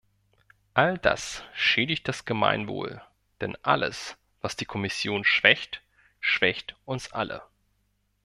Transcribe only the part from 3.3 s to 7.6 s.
denn alles, was die Kommission schwächt, schwächt uns alle.